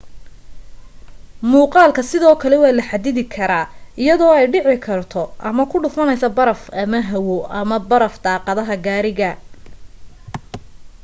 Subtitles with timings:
[1.49, 3.71] muuqaalku sidoo kale waa la xaddidi karaa
[4.03, 9.31] iyadoo ay dhici karto ama ku dhufanayso baraf ama hawo ama baraf daaqadaha gaariga